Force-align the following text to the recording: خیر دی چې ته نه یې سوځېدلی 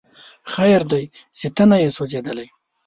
خیر 0.53 0.81
دی 0.91 1.03
چې 1.37 1.47
ته 1.55 1.63
نه 1.69 1.77
یې 1.83 1.89
سوځېدلی 1.95 2.47